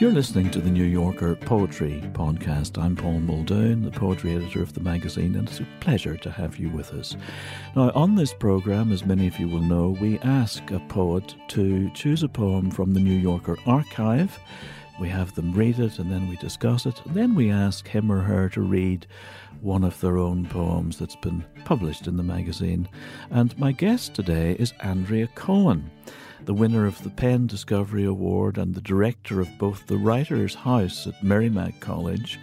[0.00, 2.80] You're listening to the New Yorker Poetry Podcast.
[2.80, 6.56] I'm Paul Muldoon, the poetry editor of the magazine, and it's a pleasure to have
[6.56, 7.16] you with us.
[7.74, 11.90] Now, on this program, as many of you will know, we ask a poet to
[11.94, 14.38] choose a poem from the New Yorker archive.
[15.00, 17.00] We have them read it and then we discuss it.
[17.04, 19.06] And then we ask him or her to read
[19.60, 22.88] one of their own poems that's been published in the magazine.
[23.30, 25.90] And my guest today is Andrea Cohen
[26.44, 31.06] the winner of the PEN Discovery Award and the director of both the Writers' House
[31.06, 32.40] at Merrimack College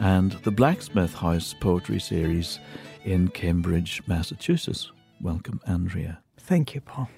[0.00, 2.58] and the Blacksmith House Poetry Series
[3.04, 4.90] in Cambridge, Massachusetts.
[5.20, 6.20] Welcome, Andrea.
[6.36, 7.08] Thank you, Paul.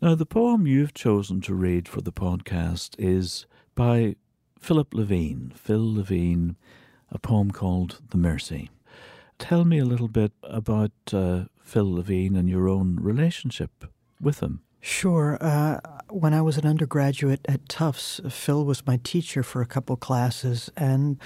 [0.00, 4.16] Now, the poem you've chosen to read for the podcast is by
[4.64, 6.56] Philip Levine, Phil Levine,
[7.10, 8.70] a poem called The Mercy.
[9.38, 13.84] Tell me a little bit about uh, Phil Levine and your own relationship
[14.18, 14.62] with him.
[14.80, 15.36] Sure.
[15.38, 19.98] Uh, when I was an undergraduate at Tufts, Phil was my teacher for a couple
[19.98, 21.18] classes and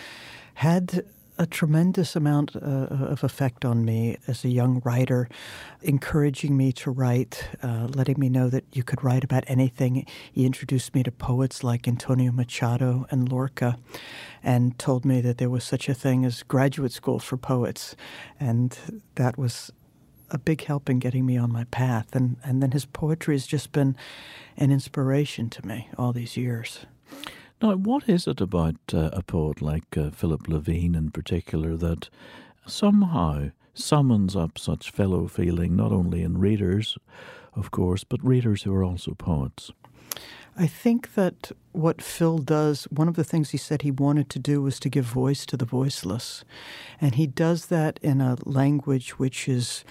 [0.55, 1.05] had
[1.39, 5.29] a tremendous amount uh, of effect on me as a young writer,
[5.83, 10.05] encouraging me to write, uh, letting me know that you could write about anything.
[10.33, 13.79] He introduced me to poets like Antonio Machado and Lorca
[14.43, 17.95] and told me that there was such a thing as graduate school for poets.
[18.41, 18.77] And
[19.15, 19.71] that was
[20.31, 22.15] a big help in getting me on my path.
[22.15, 23.97] And, and then his poetry has just been
[24.57, 26.87] an inspiration to me all these years.
[27.61, 32.09] Now, what is it about uh, a poet like uh, Philip Levine in particular that
[32.67, 36.97] somehow summons up such fellow feeling, not only in readers,
[37.55, 39.73] of course, but readers who are also poets?
[40.57, 44.39] I think that what Phil does, one of the things he said he wanted to
[44.39, 46.45] do was to give voice to the voiceless.
[47.01, 49.85] And he does that in a language which is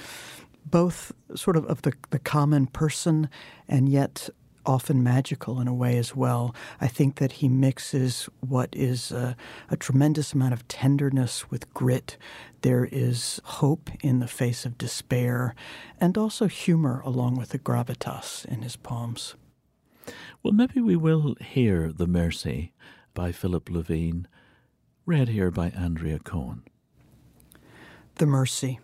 [0.65, 3.29] both sort of of the, the common person
[3.67, 4.29] and yet
[4.67, 6.53] often magical in a way as well.
[6.79, 9.35] I think that he mixes what is a,
[9.71, 12.17] a, tremendous amount of tenderness with grit.
[12.61, 15.55] There is hope in the face of despair,
[15.99, 19.35] and also humor along with the gravitas in his poems.
[20.43, 22.73] Well, maybe we will hear The Mercy
[23.13, 24.27] by Philip Levine,
[25.05, 26.63] read here by Andrea Cohen.
[28.15, 28.79] The Mercy.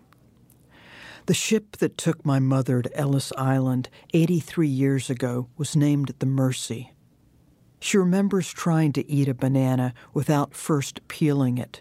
[1.26, 6.26] The ship that took my mother to Ellis Island 83 years ago was named the
[6.26, 6.92] Mercy.
[7.80, 11.80] She remembers trying to eat a banana without first peeling it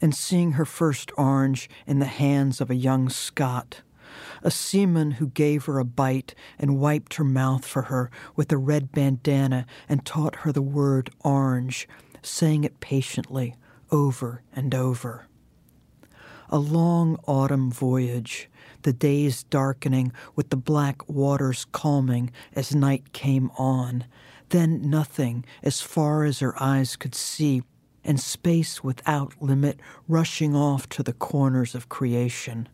[0.00, 3.82] and seeing her first orange in the hands of a young Scot
[4.42, 8.58] a seaman who gave her a bite and wiped her mouth for her with a
[8.58, 11.88] red bandana and taught her the word orange,
[12.22, 13.54] saying it patiently
[13.90, 15.26] over and over.
[16.48, 18.50] A long autumn voyage,
[18.82, 24.04] the days darkening with the black waters calming as night came on,
[24.50, 27.62] then nothing as far as her eyes could see,
[28.04, 29.78] and space without limit
[30.08, 32.68] rushing off to the corners of creation.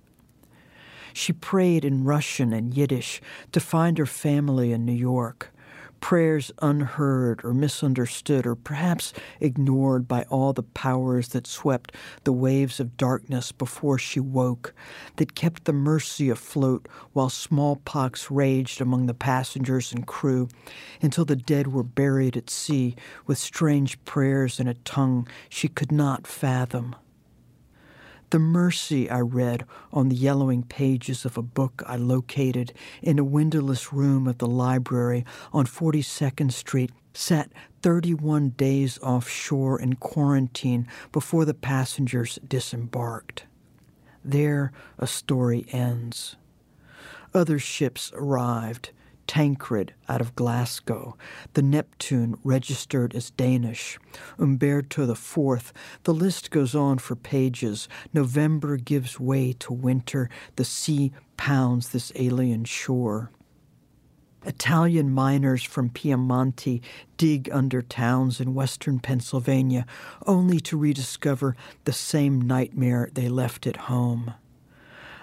[1.13, 3.21] She prayed in Russian and Yiddish
[3.53, 5.53] to find her family in New York.
[6.01, 11.95] Prayers unheard or misunderstood or perhaps ignored by all the powers that swept
[12.25, 14.75] the waves of darkness before she woke,
[15.17, 20.49] that kept the mercy afloat while smallpox raged among the passengers and crew,
[21.03, 25.93] until the dead were buried at sea with strange prayers in a tongue she could
[25.93, 26.95] not fathom.
[28.31, 33.25] The mercy I read on the yellowing pages of a book I located in a
[33.25, 41.47] windowless room at the library on 42nd Street sat 31 days offshore in quarantine before
[41.47, 43.47] the passengers disembarked.
[44.23, 46.37] There, a story ends.
[47.33, 48.91] Other ships arrived,
[49.29, 51.17] Tancred out of Glasgow,
[51.53, 53.99] the Neptune registered as Danish,
[54.39, 55.73] Umberto IV.
[56.05, 57.89] The list goes on for pages.
[58.15, 60.31] November gives way to winter.
[60.57, 63.31] The sea pounds this alien shore.
[64.47, 66.81] Italian miners from Piemonte
[67.19, 69.85] dig under towns in western Pennsylvania
[70.27, 71.55] only to rediscover
[71.85, 74.33] the same nightmare they left at home.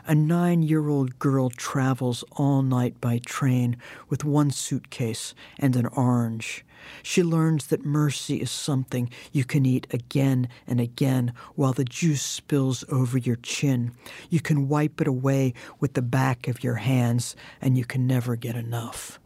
[0.07, 5.87] A nine year old girl travels all night by train with one suitcase and an
[5.87, 6.63] orange.
[7.01, 12.21] She learns that mercy is something you can eat again and again while the juice
[12.21, 13.93] spills over your chin.
[14.29, 18.35] You can wipe it away with the back of your hands, and you can never
[18.35, 19.19] get enough.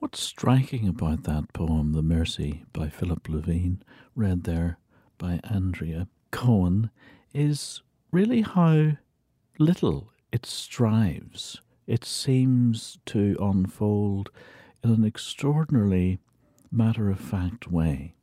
[0.00, 3.84] What's striking about that poem, The Mercy by Philip Levine,
[4.16, 4.78] read there
[5.16, 6.90] by Andrea Cohen,
[7.32, 7.80] is
[8.14, 8.92] really how
[9.58, 11.60] little it strives.
[11.88, 14.30] It seems to unfold
[14.84, 16.20] in an extraordinarily
[16.70, 18.14] matter of fact way.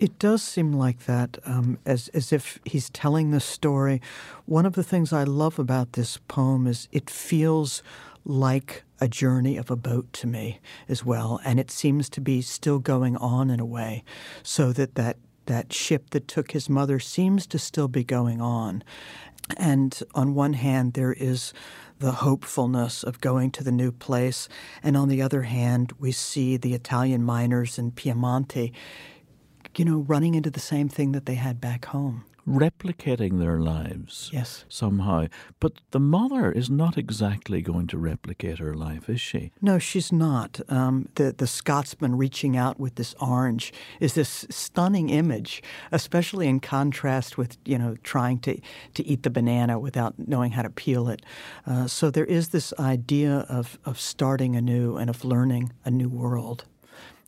[0.00, 4.00] It does seem like that, um, as as if he's telling the story.
[4.46, 7.82] One of the things I love about this poem is it feels
[8.24, 12.42] like a journey of a boat to me as well, and it seems to be
[12.42, 14.04] still going on in a way,
[14.42, 18.82] so that that that ship that took his mother seems to still be going on.
[19.56, 21.52] And on one hand, there is
[21.98, 24.48] the hopefulness of going to the new place.
[24.82, 28.72] And on the other hand, we see the Italian miners in Piemonte,
[29.76, 34.30] you know, running into the same thing that they had back home replicating their lives
[34.32, 34.64] yes.
[34.68, 35.26] somehow.
[35.60, 39.52] But the mother is not exactly going to replicate her life, is she?
[39.60, 40.60] No, she's not.
[40.68, 46.60] Um, the the Scotsman reaching out with this orange is this stunning image, especially in
[46.60, 48.60] contrast with you know trying to
[48.94, 51.22] to eat the banana without knowing how to peel it.
[51.66, 56.08] Uh, so there is this idea of of starting anew and of learning a new
[56.08, 56.64] world.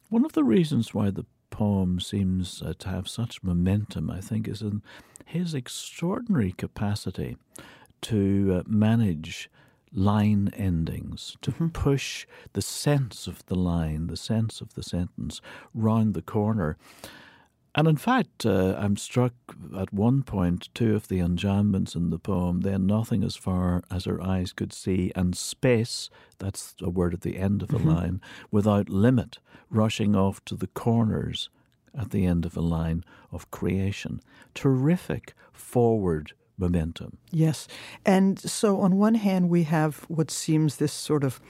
[0.08, 4.46] One of the reasons why the poem seems uh, to have such momentum, I think,
[4.46, 4.82] is in
[5.24, 7.38] his extraordinary capacity
[8.02, 9.48] to uh, manage
[9.90, 11.68] line endings, to mm-hmm.
[11.68, 15.40] push the sense of the line, the sense of the sentence
[15.72, 16.76] round the corner.
[17.76, 19.34] And in fact, uh, I'm struck
[19.78, 24.06] at one point, two of the enjambments in the poem, then nothing as far as
[24.06, 26.08] her eyes could see, and space,
[26.38, 27.90] that's a word at the end of a mm-hmm.
[27.90, 28.20] line,
[28.50, 29.38] without limit,
[29.68, 31.50] rushing off to the corners
[31.94, 34.22] at the end of a line of creation.
[34.54, 37.18] Terrific forward momentum.
[37.30, 37.68] Yes.
[38.06, 41.40] And so, on one hand, we have what seems this sort of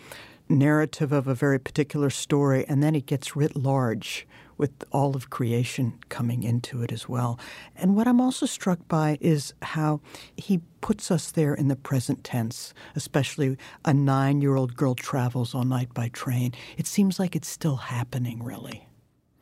[0.48, 4.26] narrative of a very particular story, and then it gets writ large
[4.58, 7.38] with all of creation coming into it as well.
[7.74, 10.00] And what I'm also struck by is how
[10.36, 15.54] he puts us there in the present tense, especially a nine year old girl travels
[15.54, 16.52] all night by train.
[16.76, 18.88] It seems like it's still happening, really.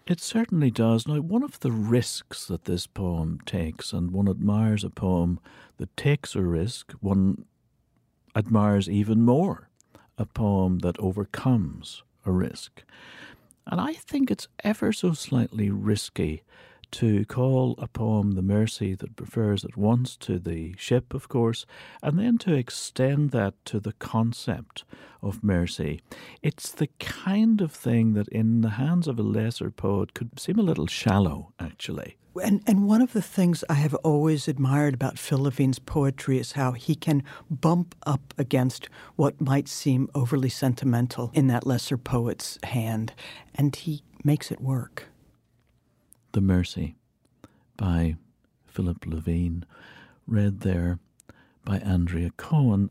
[0.07, 1.07] It certainly does.
[1.07, 5.41] Now, one of the risks that this poem takes, and one admires a poem
[5.79, 7.47] that takes a risk, one
[8.37, 9.71] admires even more
[10.19, 12.85] a poem that overcomes a risk.
[13.67, 16.43] And I think it's ever so slightly risky
[16.93, 21.67] to call poem the mercy that refers at once to the ship, of course,
[22.03, 24.85] and then to extend that to the concept
[25.21, 26.01] of mercy.
[26.41, 30.59] It's the kind of thing that, in the hands of a lesser poet, could seem
[30.59, 32.17] a little shallow, actually.
[32.43, 36.53] And, and one of the things I have always admired about Phil Levine's poetry is
[36.53, 42.59] how he can bump up against what might seem overly sentimental in that lesser poet's
[42.65, 43.13] hand,
[43.55, 45.05] and he makes it work.
[46.33, 46.97] The Mercy
[47.77, 48.17] by
[48.67, 49.65] Philip Levine,
[50.27, 50.99] read there
[51.65, 52.91] by Andrea Cohen.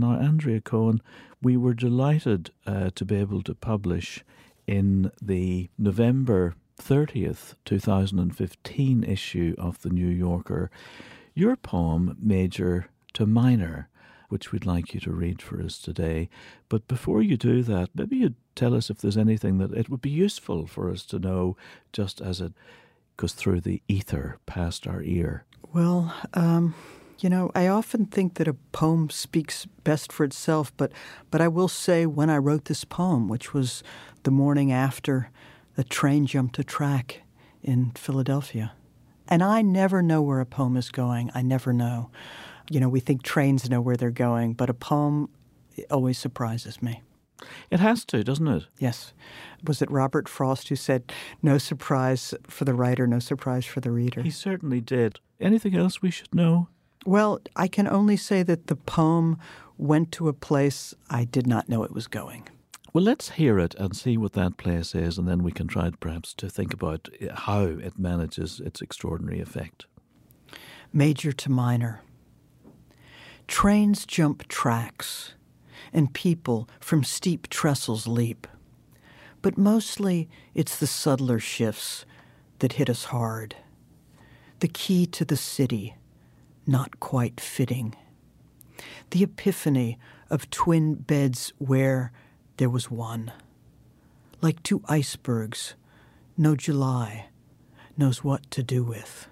[0.00, 1.00] now, Andrea Cohen,
[1.42, 4.24] we were delighted uh, to be able to publish
[4.66, 10.70] in the November 30th, 2015 issue of The New Yorker
[11.34, 13.88] your poem, Major to Minor.
[14.28, 16.28] which we'd like you to read for us today.
[16.68, 20.00] But before you do that, maybe you'd tell us if there's anything that it would
[20.00, 21.56] be useful for us to know
[21.92, 22.52] just as it
[23.16, 25.44] goes through the ether past our ear.
[25.72, 26.76] Well, um,
[27.22, 30.92] you know, I often think that a poem speaks best for itself, but,
[31.30, 33.82] but I will say when I wrote this poem, which was
[34.22, 35.30] the morning after
[35.74, 37.22] the train jumped a track
[37.62, 38.72] in Philadelphia.
[39.28, 41.30] And I never know where a poem is going.
[41.34, 42.10] I never know.
[42.70, 45.28] You know, we think trains know where they're going, but a poem
[45.90, 47.02] always surprises me.
[47.70, 48.64] It has to, doesn't it?
[48.78, 49.12] Yes.
[49.64, 51.12] Was it Robert Frost who said,
[51.42, 54.22] no surprise for the writer, no surprise for the reader?
[54.22, 55.20] He certainly did.
[55.40, 56.68] Anything else we should know?
[57.06, 59.38] Well, I can only say that the poem
[59.78, 62.48] went to a place I did not know it was going.
[62.92, 65.90] Well, let's hear it and see what that place is, and then we can try
[66.00, 69.86] perhaps to think about uh, how it manages its extraordinary effect.
[70.92, 72.02] Major to minor.
[73.46, 75.34] Trains jump tracks,
[75.92, 78.46] and people from steep trestles leap.
[79.40, 82.04] But mostly it's the subtler shifts
[82.58, 83.56] that hit us hard.
[84.58, 85.94] The key to the city
[86.70, 87.96] not quite fitting.
[89.10, 89.98] The epiphany
[90.30, 92.12] of twin beds where
[92.58, 93.32] there was one.
[94.40, 95.74] Like two icebergs,
[96.38, 97.26] no July
[97.96, 99.26] knows what to do with.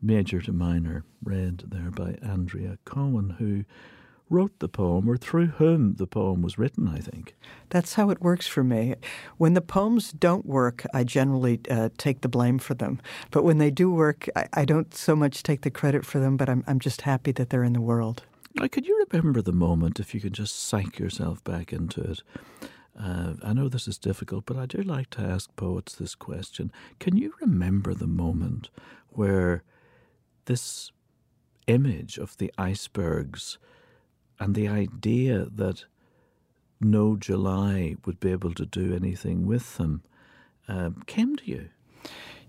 [0.00, 3.64] Major to minor, read there by Andrea Cohen, who
[4.32, 7.36] wrote the poem or through whom the poem was written, I think.
[7.68, 8.94] That's how it works for me.
[9.36, 13.00] When the poems don't work, I generally uh, take the blame for them.
[13.30, 16.36] But when they do work, I, I, don't so much take the credit for them,
[16.36, 18.22] but I'm, I'm just happy that they're in the world.
[18.54, 22.22] Now, could you remember the moment, if you can just psych yourself back into it?
[22.98, 26.72] Uh, I know this is difficult, but I do like to ask poets this question.
[27.00, 28.70] Can you remember the moment
[29.10, 29.62] where
[30.46, 30.90] this
[31.66, 33.58] image of the icebergs
[34.38, 35.84] and the idea that
[36.80, 40.02] no July would be able to do anything with them
[40.68, 41.68] um, came to you?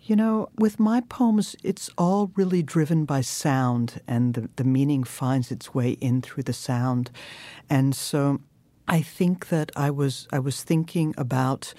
[0.02, 5.06] You know, with my poems, it's all really driven by sound, and the, the meaning
[5.06, 7.10] finds its way in through the sound.
[7.70, 8.42] And so
[8.86, 11.74] I think that I was I was thinking about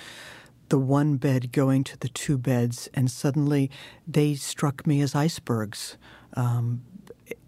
[0.71, 3.71] the one bed going to the two beds, and suddenly
[4.09, 5.99] they struck me as icebergs.
[6.35, 6.83] Um,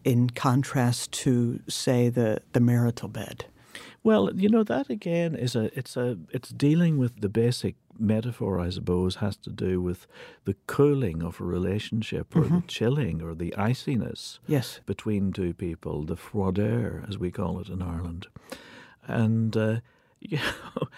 [0.04, 3.46] in contrast to, say, the, the marital bed?
[4.02, 8.60] Well, you know that again is a it's a it's dealing with the basic metaphor,
[8.60, 10.06] I suppose, has to do with
[10.44, 12.56] the cooling of a relationship or mm-hmm.
[12.56, 14.80] the chilling or the iciness yes.
[14.86, 18.28] between two people, the froideur, as we call it in Ireland.
[19.06, 19.80] And, uh,
[20.20, 20.88] you know,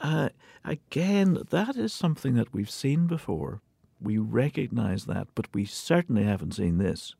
[0.00, 0.28] uh,
[0.64, 3.60] again, that is something that we've seen before.
[4.00, 7.14] We recognize that, but we certainly haven't seen this.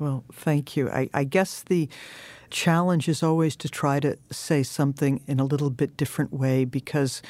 [0.00, 0.88] Well, thank you.
[0.88, 1.86] I, I, guess the
[2.48, 7.20] challenge is always to try to say something in a little bit different way because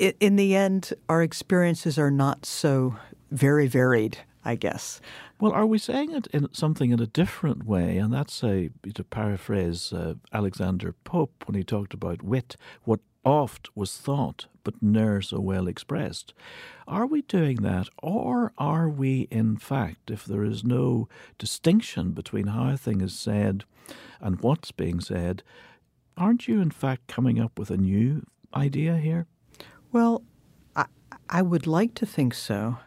[0.00, 2.96] it, in the end, our experiences are not so
[3.30, 5.00] very varied, I guess.
[5.38, 7.98] Well, are we saying it in something in a different way?
[7.98, 12.56] And that's a to paraphrase uh, Alexander Pope when he talked about wit.
[12.82, 16.32] What oft was thought, but ne'er so well expressed.
[16.86, 21.08] Are we doing that, or are we, in fact, if there is no
[21.38, 23.64] distinction between how a thing is said
[24.20, 25.42] and what's being said,
[26.16, 28.24] aren't you, in fact, coming up with a new
[28.54, 29.26] idea here?
[29.92, 30.22] Well,
[30.76, 30.86] I,
[31.28, 32.78] I would like to think so.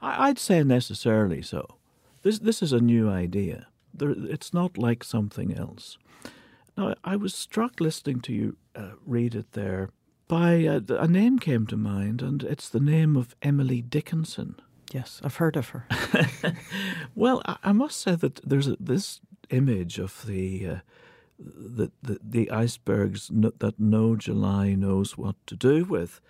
[0.00, 1.76] I, would say necessarily so.
[2.22, 3.68] This, this is a new idea.
[3.94, 5.98] There, it's not like something else.
[6.78, 9.90] Now, I was struck listening to you uh, read it there
[10.28, 14.54] by uh, a name came to mind, and it's the name of Emily Dickinson.
[14.92, 15.88] Yes, I've heard of her.
[17.16, 19.20] well, I, I, must say that there's a, this
[19.50, 20.76] image of the, uh,
[21.40, 26.20] the, the the icebergs no, that no July knows what to do with.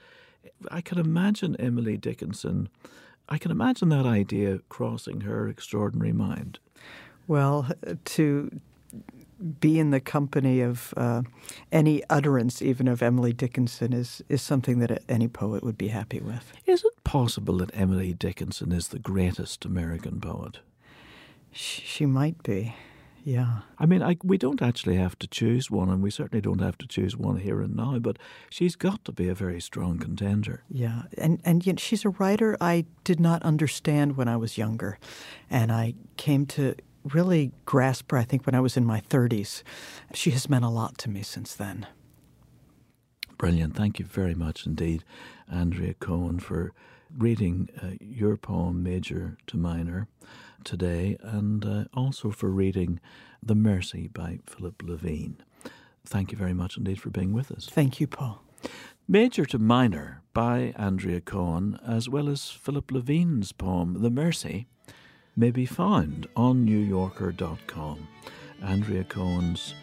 [0.70, 2.70] I can imagine Emily Dickinson.
[3.28, 6.58] I can imagine that idea crossing her extraordinary mind.
[7.26, 7.68] Well,
[8.06, 8.60] to
[9.60, 11.22] be in the company of uh,
[11.70, 16.20] any utterance, even of Emily Dickinson, is, is something that any poet would be happy
[16.20, 16.52] with.
[16.66, 20.58] Is it possible that Emily Dickinson is the greatest American poet?
[21.52, 22.74] She, she might be,
[23.24, 23.60] yeah.
[23.78, 26.78] I mean, I, we don't actually have to choose one, and we certainly don't have
[26.78, 28.18] to choose one here and now, but
[28.48, 30.64] she's got to be a very strong contender.
[30.70, 34.98] Yeah, and, and yet she's a writer I did not understand when I was younger,
[35.50, 36.74] and I came to
[37.04, 39.62] really grasp her, I think, when I was in my 30s.
[40.14, 41.86] She has meant a lot to me since then.
[43.36, 43.76] Brilliant.
[43.76, 45.04] Thank you very much indeed.
[45.50, 46.72] Andrea Cohen, for
[47.16, 50.08] reading uh, your poem, Major to Minor,
[50.64, 53.00] today, and uh, also for reading
[53.42, 55.40] The Mercy by Philip Levine.
[56.04, 57.68] Thank you very much indeed for being with us.
[57.70, 58.42] Thank you, Paul.
[59.06, 64.66] Major to Minor by Andrea Cohen, as well as Philip Levine's poem, The Mercy,
[65.38, 68.08] may be found on NewYorker.com.
[68.60, 69.74] Andrea Cohen's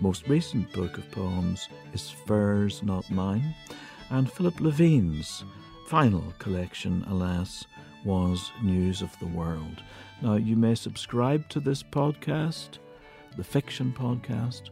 [0.00, 3.54] most recent book of poems is Furs Not Mine,
[4.10, 5.44] and Philip Levine's
[5.86, 7.64] final collection, alas,
[8.04, 9.82] was News of the World.
[10.20, 12.76] Now, you may subscribe to this podcast,
[13.38, 14.68] the fiction podcast,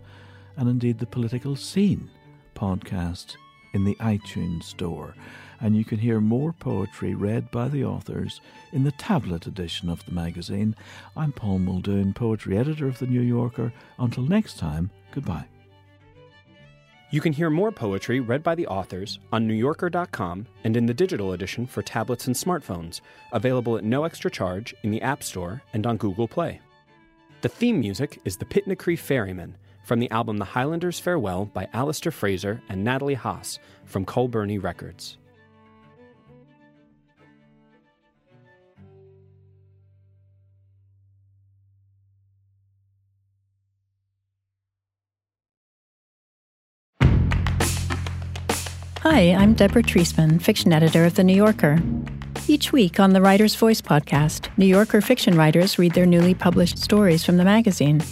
[0.59, 2.11] and indeed the political scene
[2.55, 3.37] podcast
[3.76, 5.14] in the iTunes store.
[5.61, 8.40] And you can hear more poetry read by the authors
[8.73, 10.75] in the tablet edition of the magazine.
[11.16, 13.73] I'm Paul Muldoon, poetry editor of The New Yorker.
[13.99, 15.47] Until next time, goodbye.
[17.11, 21.33] You can hear more poetry read by the authors on NewYorker.com and in the digital
[21.35, 25.87] edition for tablets and smartphones, available at no extra charge in the App Store and
[25.87, 26.61] on Google Play.
[27.42, 29.56] The theme music is The Pitnacree Ferryman
[29.87, 35.16] from the album The Highlander's Farewell by Alasdair Fraser and Natalie Haas from Culburnie Records.
[49.02, 51.78] Hi, I'm Deborah Treisman, fiction editor of The New Yorker.
[52.49, 56.78] Each week on the Writer's Voice podcast, New Yorker fiction writers read their newly published
[56.78, 58.02] stories from the magazine.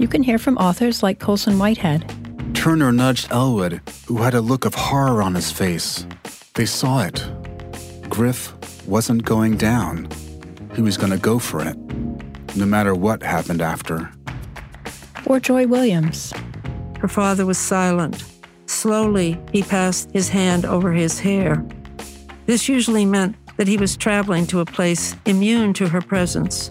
[0.00, 2.08] You can hear from authors like Colson Whitehead.
[2.54, 6.06] Turner nudged Elwood, who had a look of horror on his face.
[6.54, 7.26] They saw it.
[8.08, 8.54] Griff
[8.86, 10.08] wasn't going down.
[10.76, 11.76] He was going to go for it,
[12.54, 14.08] no matter what happened after.
[15.26, 16.32] Or Joy Williams.
[17.00, 18.22] Her father was silent.
[18.66, 21.66] Slowly, he passed his hand over his hair.
[22.46, 26.70] This usually meant that he was traveling to a place immune to her presence,